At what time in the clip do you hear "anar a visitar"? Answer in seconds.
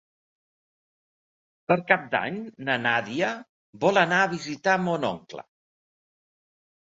4.05-4.75